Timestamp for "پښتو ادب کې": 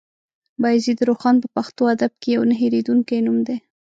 1.55-2.29